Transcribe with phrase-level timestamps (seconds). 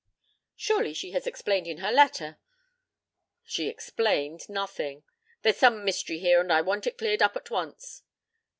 [0.55, 2.39] "Surely she explained in her letter."
[3.43, 5.03] "She explained nothing.
[5.43, 8.01] There's some mystery here and I want it cleared up at once."